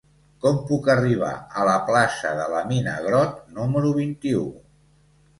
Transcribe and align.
Com 0.43 0.55
puc 0.69 0.87
arribar 0.93 1.33
a 1.59 1.65
la 1.67 1.75
plaça 1.89 2.31
de 2.39 2.47
la 2.53 2.61
Mina 2.71 2.93
Grott 3.03 3.43
número 3.59 3.93
vint-i-u? 3.99 4.41